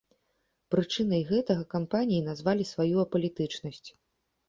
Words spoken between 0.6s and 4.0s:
Прычынай гэтага кампаніі назвалі сваю апалітычнасць.